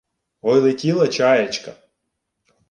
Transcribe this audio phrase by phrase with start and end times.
[0.41, 1.73] Ой летіла чаєчка